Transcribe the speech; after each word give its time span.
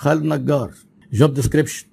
خالد 0.00 0.24
نجار. 0.24 0.74
job 1.12 1.34
description 1.34 1.86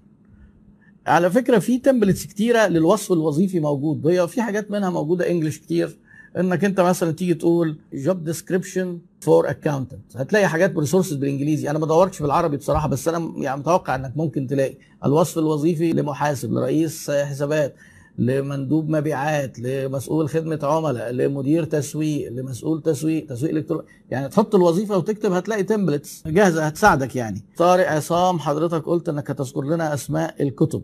على 1.07 1.31
فكرة 1.31 1.59
في 1.59 1.77
templates 1.77 2.25
كتيرة 2.25 2.67
للوصف 2.67 3.11
الوظيفي 3.11 3.59
موجود. 3.59 4.07
هي 4.07 4.27
في 4.27 4.41
حاجات 4.41 4.71
منها 4.71 4.89
موجودة 4.89 5.31
English 5.31 5.57
كتير. 5.57 5.97
إنك 6.37 6.65
أنت 6.65 6.79
مثلا 6.79 7.11
تيجي 7.11 7.33
تقول 7.33 7.77
job 7.93 8.23
description 8.23 8.99
for 9.21 9.49
accountant 9.49 10.17
هتلاقي 10.17 10.47
حاجات 10.47 10.71
ب 10.71 10.76
resources 10.76 11.13
بالإنجليزي. 11.13 11.69
أنا 11.69 11.79
ما 11.79 11.85
دورتش 11.85 12.21
بالعربي 12.21 12.57
بصراحة 12.57 12.87
بس 12.87 13.07
أنا 13.07 13.33
يعني 13.37 13.59
متوقع 13.59 13.95
إنك 13.95 14.17
ممكن 14.17 14.47
تلاقي 14.47 14.77
الوصف 15.05 15.37
الوظيفي 15.37 15.93
لمحاسب 15.93 16.53
لرئيس 16.53 17.11
حسابات. 17.11 17.75
لمندوب 18.17 18.89
مبيعات 18.89 19.59
لمسؤول 19.59 20.29
خدمة 20.29 20.59
عملاء 20.63 21.11
لمدير 21.11 21.63
تسويق 21.63 22.31
لمسؤول 22.31 22.81
تسويق 22.81 23.25
تسويق 23.27 23.51
الكتروني 23.55 23.83
يعني 24.11 24.29
تحط 24.29 24.55
الوظيفة 24.55 24.97
وتكتب 24.97 25.31
هتلاقي 25.31 25.63
templates 25.63 26.23
جاهزة 26.27 26.65
هتساعدك 26.65 27.15
يعني. 27.15 27.43
طارق 27.57 27.91
عصام 27.91 28.39
حضرتك 28.39 28.85
قلت 28.85 29.09
إنك 29.09 29.31
هتذكر 29.31 29.61
لنا 29.63 29.93
أسماء 29.93 30.43
الكتب. 30.43 30.81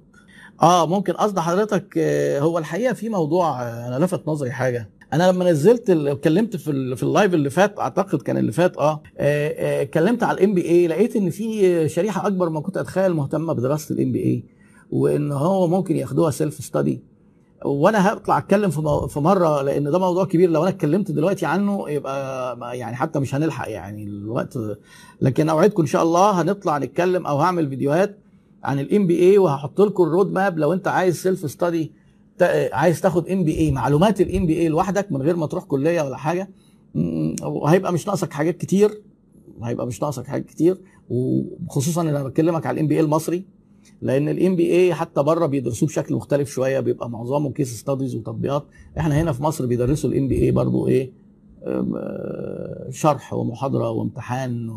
آه 0.62 0.88
ممكن 0.88 1.14
قصد 1.14 1.40
حضرتك 1.40 1.94
آه، 1.98 2.40
هو 2.40 2.58
الحقيقة 2.58 2.94
في 2.94 3.10
موضوع 3.10 3.62
آه، 3.64 3.88
أنا 3.88 4.06
لفت 4.06 4.28
نظري 4.28 4.52
حاجة. 4.52 4.90
أنا 5.14 5.32
لما 5.32 5.52
نزلت 5.52 5.90
اتكلمت 5.90 6.56
في 6.56 6.96
في 6.96 7.04
ال 7.04 7.10
live 7.10 7.34
اللي 7.34 7.50
فات 7.50 7.80
أعتقد 7.80 8.22
كان 8.22 8.38
اللي 8.38 8.52
فات 8.52 8.78
آه 8.78 9.02
آه، 9.18 9.82
اتكلمت 9.82 10.24
على 10.24 10.38
ال 10.38 10.54
MBA 10.54 10.88
لقيت 10.88 11.16
إن 11.16 11.30
في 11.30 11.90
شريحة 11.90 12.28
أكبر 12.28 12.50
ما 12.50 12.60
كنت 12.60 12.78
أتخيل 12.78 13.14
مهتمة 13.14 13.54
بدراسة 13.54 13.96
ال 13.96 14.12
MBA 14.12 14.44
وإن 14.92 15.32
هو 15.32 15.68
ممكن 15.68 15.96
ياخدوها 15.96 16.32
self 16.32 16.64
study 16.64 17.13
وأنا 17.66 18.14
هطلع 18.14 18.38
اتكلم 18.38 18.70
في 19.08 19.20
مرة 19.20 19.62
لأن 19.62 19.84
ده 19.92 20.00
موضوع 20.00 20.26
كبير. 20.26 20.50
لو 20.50 20.62
أنا 20.62 20.70
اتكلمت 20.70 21.12
دلوقتي 21.12 21.46
عنه 21.46 21.90
يبقى 21.90 22.78
يعني 22.78 22.96
حتى 22.96 23.20
مش 23.20 23.36
هنلحق 23.36 23.70
يعني 23.70 24.04
الوقت 24.04 24.58
لكن 25.22 25.50
اوعدكم 25.50 25.82
ان 25.82 25.88
شاء 25.88 26.04
الله 26.04 26.42
هنطلع 26.42 26.78
نتكلم 26.78 27.26
أو 27.28 27.38
هعمل 27.38 27.70
فيديوهات 27.70 28.20
عن 28.64 28.80
ال 28.80 29.08
MBA 29.08 29.38
وهحط 29.38 29.82
لكم 29.82 30.04
ال 30.04 30.09
road 30.09 30.32
map 30.32 30.58
لو 30.60 30.74
انت 30.74 30.88
عايز 30.88 31.16
self 31.22 31.52
study 31.52 31.92
عايز 32.74 33.02
تاخد 33.02 33.30
MBA 33.30 33.72
معلومات 33.72 34.22
ال 34.22 34.46
MBA 34.46 34.68
لوحدك 34.68 35.12
من 35.12 35.22
غير 35.22 35.36
ما 35.36 35.46
تروح 35.48 35.64
كلية 35.64 36.02
ولا 36.02 36.18
حاجة 36.18 36.50
وهيبقى 37.44 37.94
مش 37.94 38.08
ناقصك 38.08 38.34
حاجات 38.34 38.58
كتير 38.58 39.02
هيبقى 39.64 39.88
مش 39.88 40.02
ناقصك 40.02 40.28
حاجات 40.28 40.46
كتير 40.46 40.78
وخصوصا 41.10 42.02
إن 42.02 42.08
أنا 42.08 42.24
بكلمك 42.24 42.66
على 42.66 42.76
ال 42.76 42.88
MBA 42.88 43.00
المصري. 43.02 43.46
لأن 44.04 44.30
ال 44.30 44.56
MBA 44.56 44.94
حتى 44.94 45.24
بره 45.24 45.46
بيدرسوه 45.46 45.90
بشكل 45.90 46.16
مختلف 46.16 46.50
شوية 46.50 46.80
بيبقى 46.80 47.10
معظمه 47.10 47.52
case 47.52 47.80
studies 47.80 48.16
وتطبيقات. 48.16 48.66
إحنا 48.98 49.22
هنا 49.22 49.32
في 49.32 49.44
مصر 49.44 49.66
بيدرسوا 49.66 50.10
الام 50.10 50.28
بي 50.28 50.42
اي 50.42 50.52
برضه 50.52 50.88
إيه 50.88 51.12
آه، 51.64 52.88
شرح 52.92 53.34
ومحاضرة 53.34 53.90
وامتحان 53.90 54.70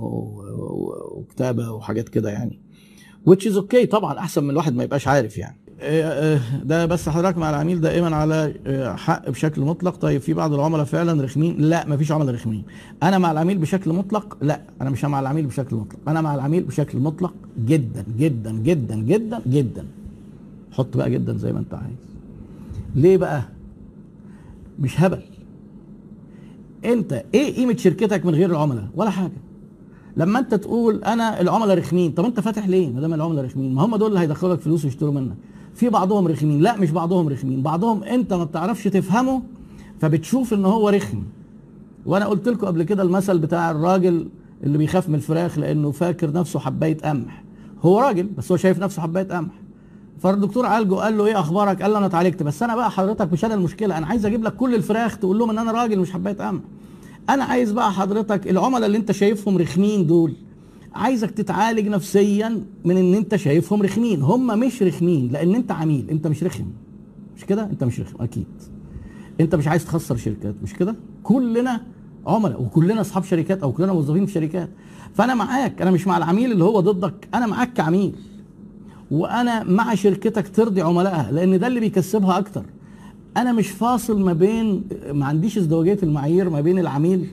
وكتابة 1.17 1.73
وحاجات 1.73 2.09
كده 2.09 2.31
يعني. 2.31 2.61
Which 3.31 3.43
is 3.43 3.57
okay 3.57 3.85
طبعا 3.91 4.19
أحسن 4.19 4.45
من 4.45 4.51
الواحد 4.51 4.75
ما 4.75 4.85
يبقاش 4.85 5.09
عارف 5.09 5.39
يعني. 5.39 5.57
ده 6.65 6.87
بس 6.87 7.09
حضرتك 7.09 7.39
مع 7.39 7.51
العميل 7.51 7.81
دائما 7.81 8.17
على 8.17 8.55
آه، 8.67 8.95
حق 8.97 9.31
بشكل 9.31 9.63
مطلق. 9.63 9.97
طيب 9.97 10.21
في 10.21 10.35
بعض 10.35 10.53
العملاء 10.53 10.85
فعلا 10.85 11.23
رخمين؟ 11.25 11.57
لا 11.59 11.87
ما 11.87 11.97
فيش 11.97 12.13
عملاء 12.13 12.35
رخمين. 12.35 12.63
أنا 13.03 13.19
مع 13.19 13.33
العميل 13.33 13.59
بشكل 13.59 13.93
مطلق؟ 13.93 14.39
لا 14.43 14.61
أنا 14.81 14.91
مش 14.91 15.05
مع 15.05 15.21
العميل 15.21 15.47
بشكل 15.47 15.77
مطلق. 15.77 15.99
أنا 16.09 16.21
مع 16.21 16.35
العميل 16.35 16.63
بشكل 16.65 16.99
مطلق 16.99 17.35
جدا 17.67 18.05
جدا 18.19 18.53
جدا 18.53 18.97
جدا 18.97 19.43
جدا. 19.47 19.85
حط 20.73 20.97
بقى 20.97 21.11
جدا 21.11 21.37
زي 21.39 21.53
ما 21.53 21.59
أنت 21.59 21.75
عايز. 21.75 21.97
ليه 22.95 23.17
بقى؟ 23.17 23.43
مش 24.81 25.01
هبل. 25.01 25.21
أنت 26.85 27.25
إيه 27.35 27.55
قيمة 27.57 27.77
شركتك 27.77 28.27
من 28.27 28.35
غير 28.35 28.51
العملاء؟ 28.51 28.89
ولا 28.95 29.11
حاجة. 29.11 29.33
لما 30.17 30.39
أنت 30.39 30.55
تقول 30.55 31.05
أنا 31.05 31.41
العملاء 31.41 31.79
رخمين 31.79 32.13
طب 32.13 32.25
أنت 32.25 32.41
فاتح 32.41 32.69
ليه؟ 32.69 32.91
ما 32.93 33.01
دام 33.01 33.15
العملاء 33.15 33.45
رخمين 33.45 33.75
ما 33.75 33.85
هم 33.85 33.97
دول 33.97 34.09
اللي 34.09 34.21
هيدخلوا 34.21 34.55
لك 34.55 34.61
فلوس 34.61 34.85
ويشتروا 34.85 35.13
منك. 35.13 35.35
في 35.77 35.89
بعضهم 35.89 36.29
رخمين. 36.29 36.61
لا 36.61 36.77
مش 36.77 36.91
بعضهم 36.91 37.29
رخمين. 37.29 37.63
بعضهم 37.63 38.03
انت 38.03 38.33
ما 38.33 38.45
بتعرفش 38.45 38.85
تفهمه 38.85 39.43
فبتشوف 40.01 40.55
ان 40.55 40.65
هو 40.65 40.89
رخم. 40.89 41.23
وأنا 42.07 42.27
قلت 42.27 42.49
لكم 42.49 42.67
قبل 42.67 42.83
كده 42.83 43.03
المثل 43.03 43.39
بتاع 43.39 43.71
الراجل 43.71 44.29
اللي 44.65 44.79
بيخاف 44.79 45.09
من 45.09 45.15
الفراخ 45.15 45.59
لأنه 45.59 45.91
فاكر 45.91 46.33
نفسه 46.33 46.59
حبايه 46.59 46.99
قمح. 46.99 47.43
هو 47.83 48.01
راجل 48.01 48.27
بس 48.27 48.51
هو 48.53 48.57
شايف 48.57 48.79
نفسه 48.79 49.03
حبايه 49.03 49.25
قمح. 49.29 49.53
فالدكتور 50.19 50.67
عالجه 50.67 50.95
قال 50.95 51.19
له 51.19 51.27
إيه 51.27 51.41
أخبارك؟ 51.41 51.83
قال 51.83 51.91
له 51.93 51.99
أنا 51.99 52.07
اتعالجت. 52.07 52.43
بس 52.43 52.63
أنا 52.63 52.77
بقى 52.77 52.91
حضرتك 52.91 53.33
مش 53.33 53.45
أنا 53.45 53.55
المشكلة. 53.55 53.99
أنا 53.99 54.07
عايز 54.07 54.27
أجيب 54.27 54.45
لك 54.45 54.57
كل 54.57 54.75
الفراخ 54.75 55.19
تقول 55.19 55.39
لهم 55.39 55.51
إن 55.51 55.59
أنا 55.59 55.73
راجل 55.73 55.99
مش 55.99 56.13
حبايه 56.13 56.35
قمح. 56.35 56.61
أنا 57.31 57.45
عايز 57.45 57.73
بقى 57.73 57.93
حضرتك 57.93 58.51
العملاء 58.51 58.87
اللي 58.87 58.99
أنت 58.99 59.13
شايفهم 59.13 59.59
رخمين 59.59 60.07
دول 60.07 60.33
عايزك 60.97 61.31
تتعالج 61.31 61.89
نفسيا 61.89 62.63
من 62.85 62.97
إن 62.97 63.15
أنت 63.15 63.37
شايفهم 63.37 63.83
رخمين. 63.83 64.23
هم 64.23 64.59
مش 64.61 64.83
رخمين 64.83 65.29
لأن 65.33 65.55
أنت 65.55 65.73
عميل. 65.73 66.11
أنت 66.11 66.27
مش 66.27 66.45
رخم. 66.45 66.65
مش 67.37 67.45
كده؟ 67.45 67.63
أنت 67.63 67.85
مش 67.85 68.01
رخم. 68.01 68.23
أكيد. 68.23 68.47
أنت 69.41 69.55
مش 69.55 69.69
عايز 69.69 69.85
تخسر 69.85 70.17
شركات. 70.17 70.55
مش 70.63 70.75
كده؟ 70.75 70.97
كلنا 71.23 71.81
عملاء 72.27 72.63
وكلنا 72.63 73.01
أصحاب 73.01 73.25
شركات 73.25 73.63
أو 73.63 73.73
كلنا 73.73 73.93
موظفين 73.93 74.27
في 74.27 74.33
شركات. 74.33 74.69
فأنا 75.15 75.35
معاك. 75.35 75.83
أنا 75.83 75.91
مش 75.91 76.07
مع 76.07 76.17
العميل 76.17 76.53
اللي 76.53 76.65
هو 76.65 76.81
ضدك. 76.81 77.29
أنا 77.35 77.47
معاك 77.47 77.73
كعميل. 77.73 78.13
وأنا 79.11 79.65
مع 79.65 79.95
شركتك 79.95 80.49
ترضي 80.49 80.81
عملائها 80.83 81.33
لأن 81.33 81.59
ده 81.59 81.67
اللي 81.67 81.81
بيكسبها 81.81 82.39
أكتر. 82.39 82.65
أنا 83.37 83.53
مش 83.53 83.69
فاصل 83.69 84.21
ما 84.21 84.33
بين 84.33 84.85
ما 85.13 85.27
عنديش 85.27 85.59
ازدواجية 85.59 85.99
المعايير 86.03 86.51
ما 86.51 86.61
بين 86.61 86.79
العميل 86.79 87.27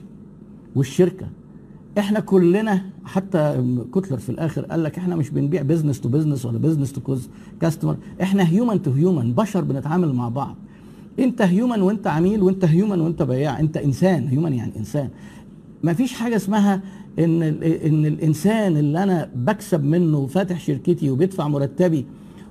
والشركة. 0.76 1.26
إحنا 1.98 2.20
كلنا 2.20 2.82
حتى 3.04 3.64
كوتلر 3.90 4.18
في 4.18 4.28
الآخر 4.28 4.62
قال 4.64 4.82
لك 4.82 4.98
إحنا 4.98 5.16
مش 5.16 5.30
بنبيع 5.30 5.62
business 5.62 6.00
to 6.00 6.08
business 6.08 6.46
ولا 6.46 6.58
business 6.58 6.92
to 6.92 7.16
customer 7.60 7.96
إحنا 8.22 8.48
human 8.48 8.82
to 8.82 8.90
human 8.90 9.32
بشر 9.32 9.60
بنتعامل 9.64 10.12
مع 10.12 10.28
بعض. 10.28 10.56
انت 11.18 11.42
human 11.42 11.82
وانت 11.82 12.06
عميل 12.06 12.42
وانت 12.42 12.64
human 12.64 13.00
وانت 13.00 13.22
بياع 13.22 13.60
انت 13.60 13.76
إنسان 13.76 14.28
human 14.28 14.52
يعني 14.52 14.72
إنسان. 14.76 15.08
ما 15.82 15.92
فيش 15.92 16.12
حاجة 16.12 16.36
اسمها 16.36 16.82
إن 17.18 17.42
إن 17.62 18.06
الإنسان 18.06 18.76
اللي 18.76 19.02
أنا 19.02 19.30
بكسب 19.34 19.84
منه 19.84 20.18
وفاتح 20.18 20.60
شركتي 20.60 21.10
وبيدفع 21.10 21.48
مرتبي 21.48 22.06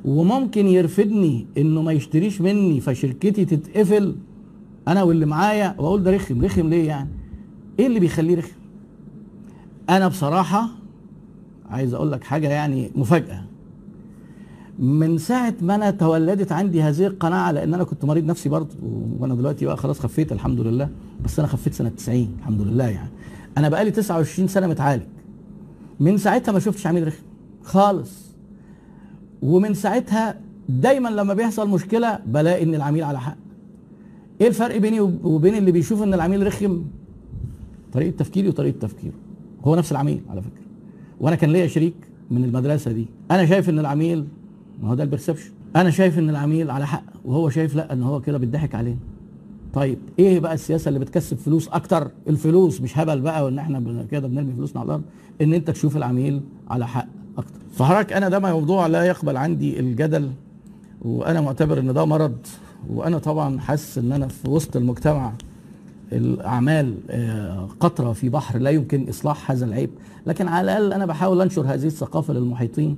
وممكن 0.05 0.67
يرفدني 0.67 1.45
إنه 1.57 1.81
ما 1.81 1.91
يشتريش 1.91 2.41
مني 2.41 2.79
فشركتي 2.79 3.45
تتقفل 3.45 4.15
أنا 4.87 5.03
واللي 5.03 5.25
معايا 5.25 5.75
وأقول 5.77 6.03
ده 6.03 6.11
رخم 6.11 6.41
رخم 6.45 6.69
ليه 6.69 6.87
يعني؟ 6.87 7.09
إيه 7.79 7.87
اللي 7.87 7.99
بيخليه 7.99 8.37
رخم؟ 8.37 8.51
أنا 9.89 10.07
بصراحة 10.07 10.69
عايز 11.69 11.93
أقول 11.93 12.11
لك 12.11 12.23
حاجة 12.23 12.49
يعني 12.49 12.91
مفاجأة. 12.95 13.43
من 14.79 15.17
ساعة 15.17 15.53
ما 15.61 15.75
أنا 15.75 15.91
تولدت 15.91 16.51
عندي 16.51 16.81
هذه 16.81 17.07
القناعة 17.07 17.51
لأن 17.51 17.73
أنا 17.73 17.83
كنت 17.83 18.05
مريض 18.05 18.25
نفسي 18.25 18.49
برضه 18.49 18.75
وأنا 19.19 19.35
دلوقتي 19.35 19.65
بقى 19.65 19.77
خلاص 19.77 19.99
خفيت 19.99 20.31
الحمد 20.31 20.59
لله 20.59 20.89
بس 21.25 21.39
أنا 21.39 21.47
خفيت 21.47 21.73
سنة 21.73 21.89
90 21.89 22.35
الحمد 22.39 22.61
لله 22.61 22.87
يعني. 22.87 23.09
أنا 23.57 23.69
بقالي 23.69 23.91
29 23.91 24.47
سنة 24.47 24.67
متعالج. 24.67 25.03
من 25.99 26.17
ساعتها 26.17 26.51
ما 26.51 26.59
شفتش 26.59 26.87
عميل 26.87 27.07
رخم 27.07 27.23
خالص. 27.63 28.11
ومن 29.41 29.73
ساعتها 29.73 30.35
دايما 30.69 31.09
لما 31.09 31.33
بيحصل 31.33 31.69
مشكلة 31.69 32.19
بلاقي 32.27 32.63
إن 32.63 32.75
العميل 32.75 33.03
على 33.03 33.19
حق. 33.19 33.35
إيه 34.41 34.47
الفرق 34.47 34.77
بيني 34.77 34.99
وب- 34.99 35.25
وبين 35.25 35.55
اللي 35.55 35.71
بيشوف 35.71 36.03
إن 36.03 36.13
العميل 36.13 36.47
رخم؟ 36.47 36.83
طريقة 37.93 38.17
تفكيري 38.17 38.47
وطريقة 38.49 38.79
تفكيره. 38.79 39.13
هو 39.63 39.75
نفس 39.75 39.91
العميل 39.91 40.21
على 40.29 40.41
فكرة. 40.41 40.63
وأنا 41.19 41.35
كان 41.35 41.49
ليا 41.49 41.67
شريك 41.67 41.93
من 42.31 42.43
المدرسة 42.43 42.91
دي. 42.91 43.05
أنا 43.31 43.45
شايف 43.45 43.69
إن 43.69 43.79
العميل 43.79 44.25
ما 44.81 44.89
هو 44.89 44.93
ده 44.93 45.03
البرسبشن 45.03 45.51
أنا 45.75 45.89
شايف 45.89 46.19
إن 46.19 46.29
العميل 46.29 46.71
على 46.71 46.87
حق 46.87 47.03
وهو 47.25 47.49
شايف 47.49 47.75
لأ 47.75 47.93
إن 47.93 48.03
هو 48.03 48.21
كده 48.21 48.37
بيضحك 48.37 48.75
علينا. 48.75 48.97
طيب 49.73 49.97
إيه 50.19 50.39
بقى 50.39 50.53
السياسة 50.53 50.89
اللي 50.89 50.99
بتكسب 50.99 51.37
فلوس 51.37 51.67
أكتر؟ 51.67 52.11
الفلوس 52.27 52.81
مش 52.81 52.97
هبل 52.97 53.21
بقى 53.21 53.45
وإن 53.45 53.59
إحنا 53.59 54.05
كده 54.11 54.27
بنرمي 54.27 54.53
فلوسنا 54.53 54.79
على 54.81 54.87
الأرض؟ 54.87 55.03
إن 55.41 55.53
أنت 55.53 55.69
تشوف 55.69 55.97
العميل 55.97 56.41
على 56.69 56.87
حق 56.87 57.07
أكتر. 57.37 57.59
فحضرتك 57.71 58.13
أنا 58.13 58.29
ده 58.29 58.39
موضوع 58.39 58.87
لا 58.87 59.03
يقبل 59.03 59.37
عندي 59.37 59.79
الجدل 59.79 60.31
وأنا 61.01 61.41
معتبر 61.41 61.79
إن 61.79 61.93
ده 61.93 62.05
مرض 62.05 62.37
وأنا 62.89 63.17
طبعا 63.17 63.59
حاسس 63.59 63.97
إن 63.97 64.11
أنا 64.11 64.27
في 64.27 64.49
وسط 64.49 64.75
المجتمع 64.75 65.33
الأعمال 66.13 66.95
آه، 67.09 67.67
قطرة 67.79 68.13
في 68.13 68.29
بحر 68.29 68.59
لا 68.59 68.69
يمكن 68.69 69.09
إصلاح 69.09 69.51
هذا 69.51 69.65
العيب. 69.65 69.89
لكن 70.27 70.47
على 70.47 70.63
الأقل 70.77 70.93
أنا 70.93 71.05
بحاول 71.05 71.41
أنشر 71.41 71.61
هذه 71.61 71.85
الثقافة 71.85 72.33
للمحيطين 72.33 72.95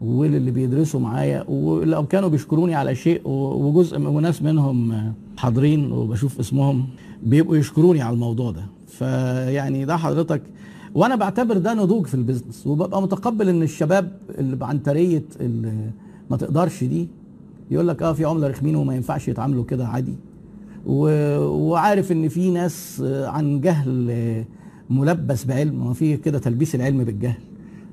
وللي 0.00 0.50
بيدرسوا 0.50 1.00
معايا 1.00 1.44
ولو 1.48 2.06
كانوا 2.06 2.28
بيشكروني 2.28 2.74
على 2.74 2.94
شيء 2.94 3.28
وجزء 3.28 4.00
وناس 4.00 4.42
منهم 4.42 4.92
آه، 4.92 5.12
حاضرين 5.36 5.92
وبشوف 5.92 6.40
اسمهم 6.40 6.86
بيبقوا 7.22 7.56
يشكروني 7.56 8.02
على 8.02 8.14
الموضوع 8.14 8.50
ده. 8.50 8.62
فيعني 8.86 9.84
ده 9.84 9.96
حضرتك. 9.96 10.42
وأنا 10.94 11.16
بعتبر 11.16 11.58
ده 11.58 11.74
نضوج 11.74 12.06
في 12.06 12.14
البيزنس 12.14 12.66
وببقى 12.66 13.02
متقبل 13.02 13.48
إن 13.48 13.62
الشباب 13.62 14.12
اللي 14.38 14.56
بعنتريه 14.56 15.22
اللي 15.40 15.72
ما 16.30 16.36
تقدرش 16.36 16.84
دي 16.84 17.08
يقول 17.70 17.88
لك 17.88 18.02
آه 18.02 18.12
في 18.12 18.24
عملاء 18.24 18.50
رخمين 18.50 18.76
وما 18.76 18.94
ينفعش 18.96 19.28
يتعاملوا 19.28 19.64
كده 19.64 19.86
عادي. 19.86 20.14
وعارف 20.86 22.12
إن 22.12 22.28
في 22.28 22.50
ناس 22.50 23.02
عن 23.06 23.60
جهل 23.60 24.44
ملبس 24.90 25.44
بعلم 25.44 25.86
ما 25.86 25.92
في 25.92 26.16
كده 26.16 26.38
تلبيس 26.38 26.74
العلم 26.74 27.04
بالجهل. 27.04 27.38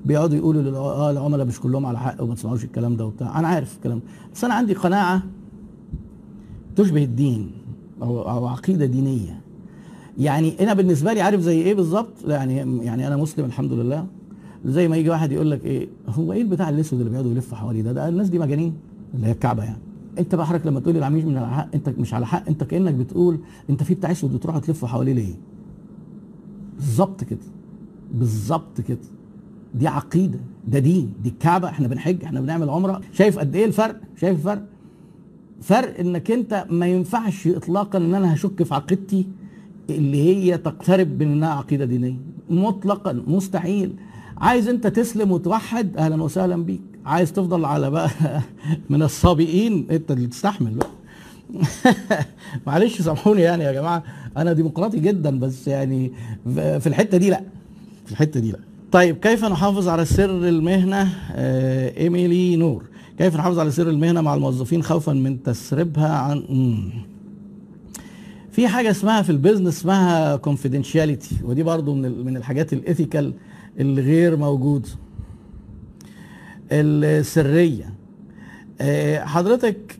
بيقعدوا 0.04 0.36
يقولوا 0.36 0.62
للع- 0.62 0.76
آه 0.76 1.10
العملاء 1.10 1.46
مش 1.46 1.60
كلهم 1.60 1.86
على 1.86 1.98
حق 1.98 2.22
وما 2.22 2.34
تسمعوش 2.34 2.64
الكلام 2.64 2.96
ده 2.96 3.06
وبتاع. 3.06 3.38
أنا 3.38 3.48
عارف 3.48 3.76
الكلام 3.76 3.98
ده. 3.98 4.04
بس 4.34 4.44
أنا 4.44 4.54
عندي 4.54 4.74
قناعة 4.74 5.22
تشبه 6.76 7.04
الدين 7.04 7.50
أو 8.02 8.22
أو 8.30 8.46
عقيدة 8.46 8.86
دينية. 8.86 9.40
يعني 10.18 10.54
أنا 10.60 10.74
بالنسبة 10.74 11.12
لي 11.12 11.20
عارف 11.20 11.40
زي 11.40 11.62
إيه 11.62 11.74
بالظبط؟ 11.74 12.12
يعني 12.26 12.56
يعني 12.84 13.06
أنا 13.06 13.16
مسلم 13.16 13.44
الحمد 13.44 13.72
لله. 13.72 14.06
زي 14.64 14.88
ما 14.88 14.96
يجي 14.96 15.10
واحد 15.10 15.32
يقول 15.32 15.50
لك 15.50 15.64
إيه 15.64 15.88
هو 16.08 16.32
إيه 16.32 16.42
البتاع 16.42 16.68
الأسود 16.68 16.98
اللي 16.98 17.10
بيقعدوا 17.10 17.30
يلفوا 17.30 17.56
حواليه 17.58 17.82
ده؟ 17.82 17.92
ده 17.92 18.08
الناس 18.08 18.28
دي 18.28 18.38
مجانين 18.38 18.74
اللي 19.14 19.26
هي 19.26 19.32
الكعبة 19.32 19.64
يعني. 19.64 19.78
انت 20.18 20.34
بقى 20.34 20.46
حضرتك 20.46 20.66
لما 20.66 20.80
تقول 20.80 20.96
العميل 20.96 21.26
من 21.26 21.36
على 21.36 21.50
حق 21.50 21.68
انت 21.74 21.88
مش 21.88 22.14
على 22.14 22.26
حق 22.26 22.48
انت 22.48 22.64
كأنك 22.64 22.94
بتقول 22.94 23.38
انت 23.70 23.82
في 23.82 23.94
بتاع 23.94 24.10
أسود 24.10 24.32
بتروحوا 24.32 24.60
تلفوا 24.60 24.88
حواليه 24.88 25.12
ليه؟ 25.12 25.34
بالظبط 26.76 27.24
كده 27.24 27.38
بالظبط 28.14 28.80
كده. 28.80 28.98
دي 29.74 29.88
عقيدة 29.88 30.38
ده 30.68 30.78
دين 30.78 31.12
دي 31.22 31.28
الكعبه 31.28 31.68
إحنا 31.68 31.88
بنحج 31.88 32.24
إحنا 32.24 32.40
بنعمل 32.40 32.70
عمرة. 32.70 33.00
شايف 33.12 33.38
قد 33.38 33.56
إيه 33.56 33.64
الفرق؟ 33.64 34.00
شايف 34.16 34.38
الفرق؟ 34.38 34.66
فرق 35.60 35.98
انك 36.00 36.30
انت 36.30 36.66
ما 36.70 36.86
ينفعش 36.86 37.46
اطلاقا 37.48 37.98
ان 37.98 38.14
أنا 38.14 38.34
هشك 38.34 38.62
في 38.62 38.74
عقيدتي 38.74 39.26
اللي 39.90 40.22
هي 40.22 40.58
تقترب 40.58 41.22
من 41.22 41.32
انها 41.32 41.48
عقيدة 41.48 41.84
دينية. 41.84 42.16
مطلقا 42.50 43.12
مستحيل. 43.26 43.92
عايز 44.38 44.68
انت 44.68 44.86
تسلم 44.86 45.32
وتوحد 45.32 45.96
أهلا 45.96 46.22
وسهلا 46.22 46.56
بيك. 46.64 46.82
عايز 47.06 47.32
تفضل 47.32 47.64
على 47.64 47.90
بقى 47.90 48.10
من 48.90 49.02
السابقين. 49.02 49.86
انت 49.90 50.10
اللي 50.10 50.26
تستحمل 50.26 50.74
بقى. 50.74 50.90
معلش 52.66 53.00
سامحوني 53.02 53.40
يعني 53.42 53.64
يا 53.64 53.72
جماعة. 53.72 54.02
أنا 54.36 54.52
ديمقراطي 54.52 55.00
جدا 55.00 55.38
بس 55.38 55.68
يعني 55.68 56.12
في 56.54 56.86
الحتة 56.86 57.18
دي 57.18 57.30
لا. 57.30 57.40
في 58.06 58.12
الحتة 58.12 58.40
دي 58.40 58.52
لا. 58.52 58.58
طيب 58.92 59.16
كيف 59.16 59.44
نحافظ 59.44 59.88
على 59.88 60.04
سر 60.04 60.30
المهنة؟ 60.48 61.08
آه 61.32 61.98
إيميلي 61.98 62.56
نور. 62.56 62.84
كيف 63.18 63.36
نحافظ 63.36 63.58
على 63.58 63.70
سر 63.70 63.90
المهنة 63.90 64.20
مع 64.20 64.34
الموظفين 64.34 64.82
خوفا 64.82 65.12
من 65.12 65.42
تسريبها 65.42 66.08
عن. 66.18 66.42
في 68.52 68.68
حاجة 68.68 68.90
اسمها 68.90 69.22
في 69.22 69.30
ال 69.30 69.35
business 69.35 69.76
اسمها 69.78 70.36
confidentiality 70.36 71.36
ودي 71.44 71.62
برضو 71.62 71.94
من 71.94 72.24
من 72.24 72.36
الحاجات 72.36 72.72
ال 72.72 72.79
ethical 72.79 73.32
اللي 73.78 74.02
غير 74.02 74.36
موجوده 74.36 74.88
السرية 76.80 77.94
آه، 78.80 79.24
حضرتك 79.24 79.98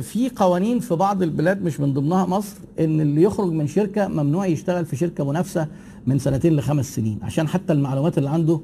في 0.00 0.30
قوانين 0.36 0.78
في 0.80 0.94
بعض 0.94 1.22
البلاد 1.22 1.62
مش 1.62 1.80
من 1.80 1.92
ضمنها 1.94 2.26
مصر 2.26 2.56
إن 2.80 3.00
اللي 3.00 3.22
يخرج 3.22 3.52
من 3.52 3.66
شركة 3.66 4.08
ممنوع 4.08 4.46
يشتغل 4.46 4.84
في 4.86 4.96
شركة 4.96 5.24
منافسة 5.24 5.66
من 6.06 6.18
سنتين 6.18 6.56
لخمس 6.56 6.94
سنين 6.94 7.18
عشان 7.22 7.48
حتى 7.48 7.72
المعلومات 7.72 8.18
اللي 8.18 8.30
عنده 8.30 8.60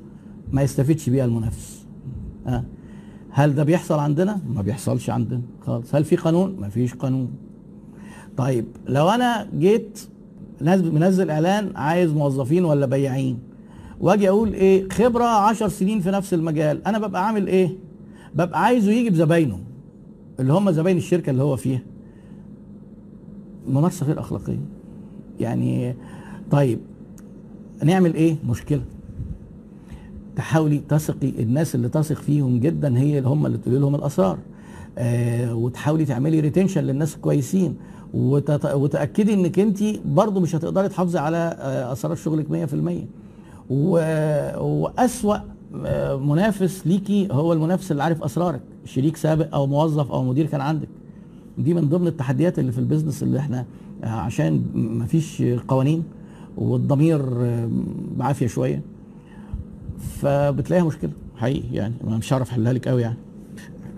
ما 0.53 0.63
يستفيدش 0.63 1.11
بيها 1.11 1.25
المنافس 1.25 1.85
آه. 2.47 2.65
هل 3.31 3.55
ده 3.55 3.65
بيحصل 3.65 3.99
عندنا؟ 3.99 4.41
ما 4.55 4.63
بيحصلش 4.63 5.11
عندنا 5.11 5.41
خالص 5.67 5.95
هل 5.95 6.05
في 6.05 6.17
قانون؟ 6.17 6.57
ما 6.61 6.69
فيش 6.69 6.95
قانون 6.95 7.29
طيب 8.37 8.65
لو 8.89 9.09
أنا 9.09 9.49
جيت 9.59 10.01
منزل 10.61 11.31
إعلان 11.31 11.77
عايز 11.77 12.11
موظفين 12.13 12.65
ولا 12.65 12.87
بياعين 12.87 13.39
واجي 14.01 14.29
أقول 14.29 14.53
إيه 14.53 14.89
خبرة 14.89 15.25
10 15.25 15.69
سنين 15.69 16.01
في 16.01 16.11
نفس 16.11 16.35
المجال. 16.35 16.87
أنا 16.87 16.99
ببقى 16.99 17.27
عامل 17.27 17.47
إيه؟ 17.47 17.71
ببقى 18.35 18.63
عايزه 18.65 18.93
يجي 18.93 19.11
بزباينه 19.11 19.59
اللي 20.41 20.53
هم 20.53 20.71
زباين 20.71 20.97
الشركة 20.97 21.31
اللي 21.31 21.43
هو 21.43 21.57
فيها. 21.57 21.81
ممارسة 23.69 24.07
غير 24.07 24.21
أخلاقية. 24.21 24.59
يعني 25.41 25.95
طيب 26.51 26.79
نعمل 27.85 28.15
إيه؟ 28.15 28.37
مشكلة. 28.49 28.83
تحاولي 30.37 30.83
تثقي 30.89 31.29
الناس 31.29 31.75
اللي 31.75 31.89
تثق 31.89 32.17
فيهم 32.17 32.61
جدا 32.61 32.99
هي 32.99 33.19
اللي 33.19 33.29
هم 33.29 33.47
اللي 33.47 33.59
تقولي 33.59 33.79
لهم 33.79 33.95
الأسرار. 33.95 34.39
آه 34.99 35.55
وتحاولي 35.55 36.05
تعملي 36.05 36.41
ريتنشن 36.41 36.81
للناس 36.85 37.15
الكويسين 37.17 37.77
وتت... 38.15 38.65
وتأكدي 38.67 39.35
انك 39.35 39.59
انت 39.59 39.79
برضو 40.05 40.41
مش 40.41 40.57
هتقدري 40.57 40.89
تحافظي 40.89 41.19
على 41.19 41.37
آه 41.61 41.93
أسرار 41.93 42.15
شغلك 42.15 42.47
100% 42.49 42.75
و... 43.71 43.99
وأسوأ 44.59 45.37
آه 45.85 46.17
منافس 46.17 46.87
ليكي 46.87 47.29
هو 47.33 47.53
المنافس 47.53 47.93
اللي 47.93 48.03
عارف 48.03 48.23
أسرارك 48.23 48.61
شريك 48.85 49.17
سابق 49.17 49.55
أو 49.55 49.67
موظف 49.67 50.13
أو 50.13 50.25
مدير 50.25 50.47
كان 50.47 50.61
عندك. 50.61 50.89
دي 51.59 51.75
من 51.75 51.89
ضمن 51.89 52.07
التحديات 52.07 52.59
اللي 52.59 52.73
في 52.73 52.79
ال 52.79 52.84
business 52.84 53.23
اللي 53.23 53.39
إحنا 53.39 53.65
آه، 54.05 54.07
عشان 54.07 54.63
مفيش 54.75 55.43
قوانين 55.69 56.05
والضمير 56.57 57.21
آه، 57.45 57.69
بعافيه 58.17 58.47
شوية. 58.47 58.83
فبتلاقيها 60.21 60.85
مشكلة 60.85 61.11
حقيقي 61.37 61.75
يعني 61.77 61.95
مش 62.05 62.33
هعرف 62.33 62.51
أحلها 62.51 62.73
لك 62.73 62.89
قوي 62.89 63.03
يعني. 63.03 63.17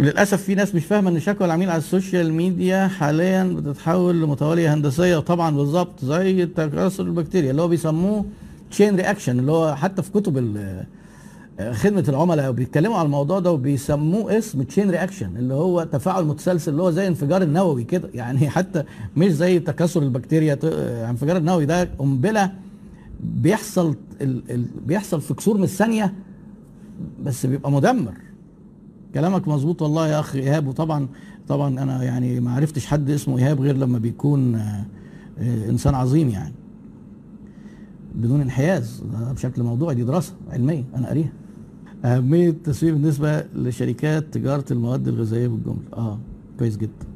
للأسف 0.01 0.43
في 0.43 0.55
ناس 0.55 0.75
مش 0.75 0.85
فاهمة 0.85 1.11
إن 1.11 1.21
شكوى 1.21 1.47
العميل 1.47 1.71
على 1.71 1.79
ال 1.79 1.87
social 1.87 2.33
media 2.33 2.87
حاليا 2.89 3.45
بتتحول 3.45 4.23
لمتواليه 4.23 4.75
هندسية 4.75 5.17
وطبعا 5.17 5.57
بالظبط 5.57 6.05
زي 6.05 6.47
تكاثر 6.47 7.05
البكتيريا 7.05 7.51
اللي 7.51 7.63
هو 7.63 7.69
بيسموه 7.69 8.25
chain 8.71 8.97
reaction 8.97 9.39
اللي 9.39 9.53
هو 9.53 9.75
حتى 9.75 10.03
في 10.03 10.11
كتب 10.11 10.39
ال- 10.39 10.85
خدمة 11.73 12.05
العملاء 12.09 12.53
بيتكلموا 12.53 12.97
على 12.97 13.07
الموضوع 13.07 13.39
ده 13.39 13.53
وبيسموه 13.53 14.39
اسم 14.39 14.63
chain 14.63 14.91
reaction 14.91 15.37
اللي 15.37 15.55
هو 15.55 15.85
تفاعل 15.85 16.25
متسلسل 16.25 16.71
اللي 16.73 16.83
هو 16.83 16.91
زي 16.91 17.09
انفجار 17.09 17.43
النووي 17.43 17.85
كده. 17.85 18.11
يعني 18.15 18.49
حتى 18.51 18.85
مش 19.17 19.33
زي 19.33 19.59
تكاثر 19.61 20.03
البكتيريا 20.03 20.55
ت- 20.55 20.65
انفجار 21.11 21.37
النووي 21.37 21.67
ده 21.67 21.85
قنبلة 21.99 22.53
بيحصل 23.21 23.97
ال... 24.21 24.43
ال... 24.51 24.65
بيحصل 24.87 25.21
في 25.21 25.35
كسور 25.35 25.57
من 25.57 25.63
الثانية 25.63 26.15
بس 27.25 27.47
بيبقى 27.47 27.73
مدمر. 27.73 28.15
كلامك 29.15 29.49
مظبوط 29.49 29.83
والله 29.83 30.09
يا 30.09 30.21
اخ 30.21 30.35
إيهاب 30.37 30.67
وطبعا 30.67 31.09
طبعا 31.49 31.69
أنا 31.83 32.03
يعني 32.05 32.41
ما 32.41 32.55
عرفتش 32.55 32.87
حد 32.87 33.11
اسمه 33.11 33.39
إيهاب 33.39 33.61
غير 33.61 33.77
لما 33.77 33.99
بيكون 33.99 34.55
آه، 34.55 34.85
آه، 35.39 35.69
إنسان 35.71 35.95
عظيم 35.95 36.29
يعني. 36.29 36.55
بدون 38.15 38.41
انحياز 38.41 39.05
ده 39.13 39.33
بشكل 39.33 39.63
موضوعي 39.63 39.95
دي 39.95 40.05
دراسة 40.05 40.35
علمية 40.51 40.85
أنا 40.95 41.07
قاريها. 41.07 41.33
أهمية 42.05 42.49
التسويق 42.49 42.93
بالنسبة 42.93 43.41
لشركات 43.55 44.25
تجارة 44.35 44.65
المواد 44.71 45.09
الغذائية 45.09 45.49
بالجملة. 45.49 45.79
آه 45.93 46.19
كويس 46.59 46.77
جدا. 46.77 47.07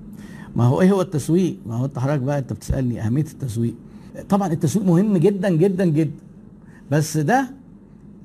ما 0.57 0.65
هو 0.65 0.81
إيه 0.81 0.93
هو 0.93 1.01
التسويق؟ 1.01 1.57
ما 1.67 1.75
هو 1.75 1.85
انت 1.85 1.99
حضرتك 1.99 2.21
بقى 2.23 2.39
أنت 2.39 2.53
بتسألني 2.53 3.01
أهمية 3.07 3.23
التسويق. 3.23 3.75
طبعا 4.29 4.53
التسويق 4.53 4.87
مهم 4.87 5.17
جدا 5.17 5.51
جدا 5.51 5.85
جدا. 5.85 6.13
بس 6.91 7.17
ده 7.17 7.51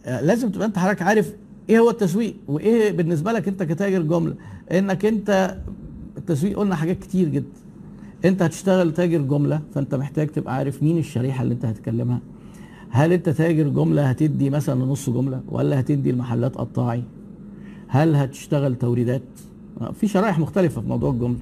آه، 0.05 0.21
لازم 0.21 0.49
تبقى 0.49 0.67
أنت 0.67 0.79
حضرتك 0.79 1.01
عارف 1.01 1.33
إيه 1.69 1.79
هو 1.79 1.89
التسويق 1.89 2.35
وإيه 2.47 2.91
بالنسبة 2.91 3.31
لك 3.31 3.47
أنت 3.47 3.63
كتاجر 3.63 4.01
جملة. 4.01 4.35
إنك 4.71 5.05
أنت 5.05 5.57
التسويق 6.17 6.59
قلنا 6.59 6.75
حاجات 6.75 6.99
كتير 6.99 7.29
جدا. 7.29 7.45
أنت 8.25 8.41
هتشتغل 8.41 8.93
تاجر 8.93 9.21
جملة 9.21 9.61
فأنت 9.73 9.95
محتاج 9.95 10.27
تبقى 10.27 10.55
عارف 10.55 10.83
مين 10.83 10.97
الشريحة 10.97 11.43
اللي 11.43 11.53
أنت 11.53 11.65
هتكلمها. 11.65 12.19
هل 12.97 13.13
انت 13.13 13.29
تاجر 13.29 13.67
جملة 13.67 14.05
هتدي 14.09 14.49
مثلا 14.49 14.85
نص 14.85 15.09
جملة 15.09 15.41
ولا 15.49 15.79
هتدي 15.79 16.09
المحلات 16.09 16.55
قطاعي؟ 16.55 17.03
هل 17.87 18.15
هتشتغل 18.15 18.75
توريدات؟ 18.75 19.21
في 19.93 20.07
شرائح 20.07 20.39
مختلفة 20.39 20.81
في 20.81 20.87
موضوع 20.87 21.11
الجملة. 21.11 21.37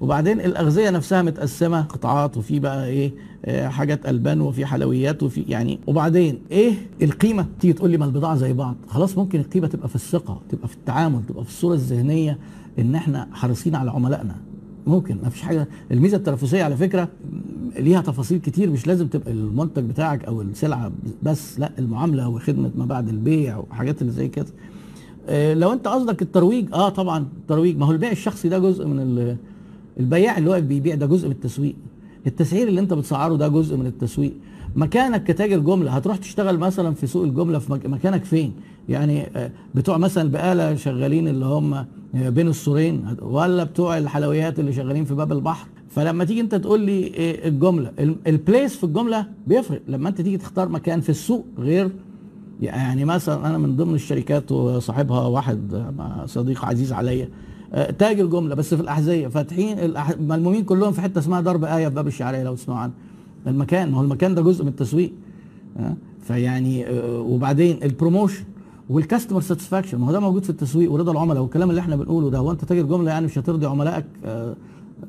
وبعدين 0.00 0.40
الأغذية 0.40 0.90
نفسها 0.90 1.22
متقسمة 1.22 1.80
قطاعات 1.82 2.36
وفي 2.36 2.58
بقى 2.58 2.86
إيه 2.86 3.12
آه، 3.44 3.68
حاجات 3.68 4.06
ألبان 4.06 4.40
وفي 4.40 4.66
حلويات 4.66 5.22
وفي 5.22 5.42
يعني. 5.42 5.78
وبعدين 5.86 6.38
إيه 6.50 6.72
القيمة؟ 7.02 7.46
تيجي 7.60 7.72
تقول 7.72 7.90
لي 7.90 7.96
ما 7.96 8.04
البضاعة 8.04 8.36
زي 8.36 8.52
بعض. 8.52 8.76
خلاص 8.88 9.18
ممكن 9.18 9.40
القيمة 9.40 9.66
تبقى 9.66 9.88
في 9.88 9.94
الثقة 9.94 10.40
تبقى 10.48 10.68
في 10.68 10.74
التعامل 10.74 11.20
تبقى 11.28 11.44
في 11.44 11.50
الصورة 11.50 11.74
الذهنية 11.74 12.38
إن 12.78 12.94
إحنا 12.94 13.28
حريصين 13.32 13.74
على 13.74 13.90
عملائنا. 13.90 14.36
ممكن 14.86 15.18
ما 15.22 15.28
فيش 15.28 15.42
حاجة. 15.42 15.68
الميزة 15.92 16.16
التنافسية 16.16 16.64
على 16.64 16.76
فكرة 16.76 17.08
ليها 17.78 18.00
تفاصيل 18.00 18.38
كتير 18.38 18.70
مش 18.70 18.86
لازم 18.86 19.06
تبقى 19.06 19.32
المنتج 19.32 19.82
بتاعك 19.84 20.24
أو 20.24 20.42
السلعة 20.42 20.92
بس 21.22 21.60
لا 21.60 21.72
المعاملة 21.78 22.28
وخدمة 22.28 22.70
ما 22.76 22.84
بعد 22.86 23.08
البيع 23.08 23.56
وحاجات 23.58 24.02
اللي 24.02 24.12
زي 24.12 24.28
كده. 24.28 24.46
آه، 25.28 25.54
لو 25.54 25.72
أنت 25.72 25.88
قصدك 25.88 26.22
الترويج 26.22 26.72
آه 26.72 26.88
طبعا 26.88 27.26
الترويج. 27.42 27.76
ما 27.78 27.86
هو 27.86 27.90
البيع 27.92 28.10
الشخصي 28.10 28.48
ده 28.48 28.58
جزء 28.58 28.86
من 28.86 29.00
ال- 29.00 29.36
البياع 30.00 30.38
اللي 30.38 30.50
واقف 30.50 30.62
بيبيع 30.64 30.94
ده 30.94 31.06
جزء 31.06 31.26
من 31.26 31.32
التسويق. 31.32 31.74
التسعير 32.26 32.68
اللي 32.68 32.80
أنت 32.80 32.92
بتسعره 32.92 33.34
ده 33.36 33.48
جزء 33.48 33.76
من 33.76 33.86
التسويق. 33.86 34.32
مكانك 34.76 35.24
كتاجر 35.24 35.58
جملة 35.58 35.90
هتروح 35.90 36.16
تشتغل 36.16 36.58
مثلا 36.58 36.94
في 36.94 37.06
سوق 37.06 37.24
الجملة 37.24 37.58
في 37.58 37.72
مك- 37.72 37.86
مكانك 37.86 38.24
فين؟ 38.24 38.52
يعني 38.88 39.26
آه، 39.36 39.50
بتوع 39.74 39.98
مثلا 39.98 40.24
البقاله 40.24 40.74
شغالين 40.74 41.28
اللي 41.28 41.44
هم 41.44 41.74
آه، 41.74 41.84
بين 42.28 42.48
السورين 42.48 43.16
ولا 43.22 43.64
بتوع 43.64 43.98
الحلويات 43.98 44.58
اللي 44.60 44.72
شغالين 44.72 45.04
في 45.04 45.14
باب 45.14 45.32
البحر؟ 45.32 45.68
فلما 45.98 46.24
تيجي 46.24 46.40
انت 46.40 46.54
تقول 46.54 46.80
لي 46.80 47.06
آه، 47.06 47.48
الجملة 47.48 47.90
ال- 47.98 48.16
البليس 48.26 48.76
في 48.76 48.84
الجملة 48.84 49.26
بيفرق. 49.46 49.80
لما 49.88 50.08
انت 50.08 50.20
تيجي 50.20 50.36
تختار 50.36 50.68
مكان 50.68 51.00
في 51.00 51.08
السوق 51.08 51.44
غير 51.58 51.90
يعني 52.60 53.04
مثلا 53.04 53.46
أنا 53.50 53.58
من 53.58 53.76
ضمن 53.76 53.94
الشركات 53.94 54.52
وصاحبها 54.52 55.26
واحد 55.26 55.84
صديق 56.26 56.64
عزيز 56.64 56.92
عليا 56.92 57.28
آه، 57.72 57.90
تاجر 57.90 58.26
جمله 58.26 58.54
بس 58.54 58.74
في 58.74 58.80
الأحذية 58.80 59.28
فاتحين 59.28 59.94
ملمومين 60.20 60.64
كلهم 60.64 60.92
في 60.92 61.00
حتة 61.00 61.18
اسمها 61.18 61.40
درب 61.40 61.64
آية 61.64 61.88
في 61.88 61.94
باب 61.94 62.06
الشعرية 62.06 62.42
لو 62.42 62.54
تسمعوا 62.54 62.80
عنه 62.80 62.92
المكان 63.46 63.90
ما 63.90 63.98
هو 63.98 64.02
المكان 64.02 64.34
ده 64.34 64.42
جزء 64.42 64.62
من 64.62 64.68
التسويق 64.70 65.12
آه، 65.78 65.96
فيعني 66.20 66.86
آه، 66.86 67.18
وبعدين 67.20 67.78
ال 67.82 67.88
promotion 67.88 68.44
وال 68.90 69.00
customer 69.00 69.40
satisfaction 69.40 69.98
ما 69.98 70.06
هو 70.06 70.12
ده 70.12 70.20
موجود 70.20 70.44
في 70.44 70.50
التسويق 70.50 70.92
ورضا 70.92 71.12
العملاء 71.12 71.42
والكلام 71.42 71.70
اللي 71.70 71.80
إحنا 71.80 71.96
بنقوله 71.96 72.30
ده. 72.30 72.38
هو 72.38 72.50
انت 72.50 72.64
تاجر 72.64 72.82
جمله 72.82 73.10
يعني 73.10 73.26
مش 73.26 73.38
هترضي 73.38 73.66
عملائك 73.66 74.04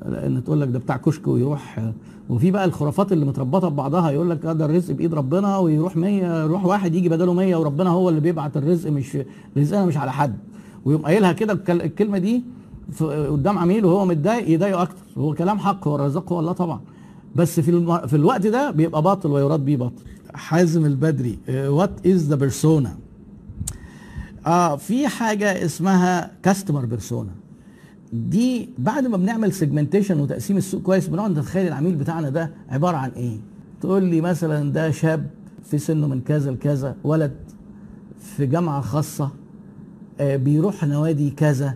لأن 0.06 0.44
تقول 0.44 0.60
لك 0.60 0.68
ده 0.68 0.78
بتاع 0.78 0.96
كشك 0.96 1.28
ويروح 1.28 1.92
وفي 2.30 2.50
بقى 2.50 2.64
الخرافات 2.64 3.12
اللي 3.12 3.24
متربطة 3.24 3.68
ببعضها 3.68 4.10
يقول 4.10 4.30
لك 4.30 4.46
آه، 4.46 4.52
ده 4.52 4.64
الرزق 4.64 4.94
بإيد 4.94 5.14
ربنا 5.14 5.58
ويروح 5.58 5.96
100 5.96 6.44
يروح 6.44 6.64
واحد 6.64 6.94
يجي 6.94 7.08
بداله 7.08 7.32
100 7.34 7.56
وربنا 7.56 7.90
هو 7.90 8.08
اللي 8.08 8.20
بيبعت 8.20 8.56
الرزق 8.56 8.90
مش 8.90 9.18
رزقنا 9.56 9.84
مش 9.86 9.96
على 9.96 10.12
حد. 10.12 10.36
ويقوم 10.84 11.02
قايلها 11.04 11.32
كده 11.32 11.52
الكل- 11.52 11.82
الكلمة 11.82 12.18
دي 12.18 12.42
قدام 13.00 13.58
عميل 13.58 13.84
وهو 13.84 14.04
متضايق 14.06 14.48
يضايقه 14.50 14.82
أكتر. 14.82 15.02
هو 15.18 15.34
كلام 15.34 15.58
حق 15.58 15.88
هو 15.88 15.94
الرزاق 15.96 16.32
هو 16.32 16.40
الله 16.40 16.52
طبعا. 16.52 16.80
بس 17.36 17.60
في. 17.60 17.72
في 18.08 18.16
الوقت 18.16 18.46
ده 18.46 18.70
بيبقى 18.70 19.02
باطل 19.02 19.30
ويراد 19.30 19.64
بيه 19.64 19.76
باطل. 19.76 20.02
حازم 20.34 20.86
البدري 20.86 21.38
what 21.48 22.06
is 22.06 22.28
the 22.28 22.36
persona 22.36 22.94
آه 24.46 24.76
في 24.76 25.08
حاجة 25.08 25.64
اسمها 25.64 26.30
customer 26.42 26.84
persona 26.84 27.30
دي 28.12 28.68
بعد 28.78 29.06
ما 29.06 29.16
بنعمل 29.16 29.52
segmentation 29.52 30.20
وتقسيم 30.20 30.56
السوق 30.56 30.82
كويس 30.82 31.08
بنقعد 31.08 31.30
نتخيل 31.38 31.66
العميل 31.68 31.94
بتاعنا 31.96 32.28
ده 32.30 32.50
عبارة 32.68 32.96
عن 32.96 33.10
إيه؟ 33.10 33.36
تقول 33.80 34.04
لي 34.04 34.20
مثلا 34.20 34.72
ده 34.72 34.90
شاب 34.90 35.26
في 35.64 35.78
سنه 35.78 36.06
من 36.08 36.20
كذا 36.20 36.50
لكذا 36.50 36.96
ولد 37.04 37.32
في 38.18 38.46
جامعة 38.46 38.80
خاصة 38.80 39.30
آه، 40.20 40.36
بيروح 40.36 40.84
نوادي 40.84 41.30
كذا 41.30 41.74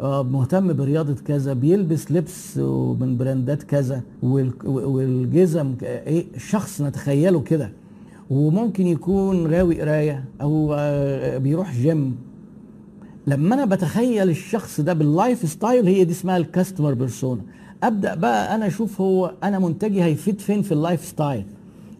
آه، 0.00 0.22
مهتم 0.22 0.72
برياضة 0.72 1.14
كذا 1.14 1.52
بيلبس 1.52 2.12
لبس 2.12 2.58
من 3.00 3.16
براندات 3.18 3.62
كذا 3.62 4.02
وال- 4.22 4.52
والجزم 4.66 5.74
إيه 5.82 6.26
شخص 6.36 6.80
نتخيله 6.82 7.40
كده. 7.40 7.70
وممكن 8.30 8.86
يكون 8.86 9.46
غاوي 9.46 9.80
قراية 9.80 10.24
أو 10.40 10.74
آه، 10.78 11.38
بيروح 11.38 11.74
جيم 11.74 12.16
لما 13.26 13.54
أنا 13.54 13.64
بتخيل 13.64 14.30
الشخص 14.30 14.80
ده 14.80 14.92
بال 14.92 15.48
lifestyle 15.48 15.86
هي 15.86 16.04
دي 16.04 16.12
اسمها 16.12 16.36
ال 16.36 16.42
customer 16.42 16.94
persona 16.94 17.42
أبدأ 17.82 18.14
بقى 18.14 18.54
أنا 18.54 18.66
أشوف 18.66 19.00
هو 19.00 19.34
أنا 19.44 19.58
منتجي 19.58 20.02
هيفيد 20.02 20.40
فين 20.40 20.62
في 20.62 20.72
ال 20.72 21.04
lifestyle 21.04 21.44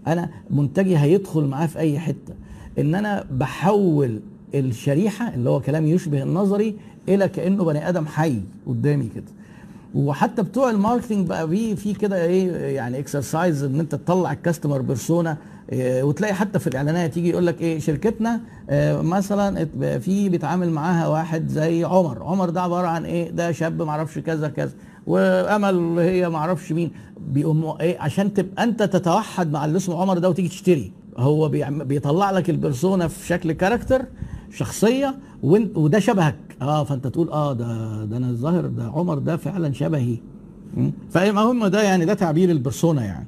أنا 0.06 0.30
منتجي 0.50 0.96
هيدخل 0.98 1.44
معاه 1.44 1.66
في 1.66 1.78
أي 1.78 1.98
حتة. 1.98 2.34
إن 2.78 2.94
أنا 2.94 3.24
بحول 3.30 4.20
الشريحة 4.54 5.34
اللي 5.34 5.50
هو 5.50 5.60
كلام 5.60 5.86
يشبه 5.86 6.22
النظري 6.22 6.74
إلى 7.08 7.28
كأنه 7.28 7.64
بني 7.64 7.88
آدم 7.88 8.06
حي 8.06 8.40
قدامي 8.66 9.08
كده. 9.14 9.24
وحتى 9.94 10.42
بتوع 10.42 10.70
ال 10.70 10.76
marketing 10.76 11.26
بقى 11.26 11.48
في 11.48 11.76
في 11.76 11.92
كده 11.94 12.24
إيه 12.24 12.52
يعني 12.76 12.98
exercise 12.98 13.62
إن 13.62 13.80
أنت 13.80 13.94
تطلع 13.94 14.32
ال 14.32 14.38
customer 14.38 14.80
persona 14.80 15.36
إيه، 15.72 16.02
وتلاقي 16.02 16.34
حتى 16.34 16.58
في 16.58 16.66
الإعلانات 16.66 17.16
يجي 17.16 17.30
يقول 17.30 17.46
لك 17.46 17.60
إيه 17.60 17.78
شركتنا 17.78 18.40
آه، 18.70 19.02
مثلا 19.02 19.64
في 19.98 20.28
بيتعامل 20.28 20.70
معاها 20.70 21.08
واحد 21.08 21.48
زي 21.48 21.84
عمر. 21.84 22.22
عمر 22.22 22.50
ده 22.50 22.62
عبارة 22.62 22.86
عن 22.86 23.04
إيه 23.04 23.30
ده 23.30 23.52
شاب 23.52 23.82
معرفش 23.82 24.18
كذا 24.18 24.48
كذا 24.48 24.72
وأمل 25.06 25.98
هي 25.98 26.28
معرفش 26.28 26.72
مين. 26.72 26.90
بيقوم 27.20 27.76
إيه 27.80 27.98
عشان 28.00 28.34
تبقى 28.34 28.64
أنت 28.64 28.82
تتوحد 28.82 29.52
مع 29.52 29.64
اللي 29.64 29.76
اسمه 29.76 30.00
عمر 30.00 30.18
ده 30.18 30.28
وتيجي 30.30 30.48
تشتري. 30.48 30.92
هو 31.16 31.48
بيطلع 31.68 32.30
لك 32.30 32.50
ال 32.50 32.58
persona 32.58 33.08
في 33.08 33.26
شكل 33.26 33.52
character 33.52 34.02
شخصية 34.50 35.14
وده 35.42 35.98
شبهك. 35.98 36.36
آه 36.62 36.84
فأنت 36.84 37.06
تقول 37.06 37.28
آه 37.30 37.52
ده 37.52 38.04
ده 38.04 38.16
أنا 38.16 38.30
الظاهر 38.30 38.66
ده 38.66 38.84
عمر 38.84 39.18
ده 39.18 39.36
فعلا 39.36 39.72
شبهي? 39.72 40.16
فالمهم 41.10 41.66
ده 41.66 41.82
يعني 41.82 42.04
ده 42.04 42.14
تعبير 42.14 42.50
البرسونا 42.50 43.04
يعني 43.04 43.26